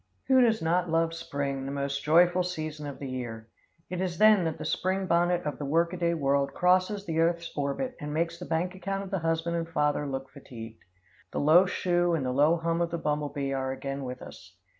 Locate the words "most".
1.71-2.03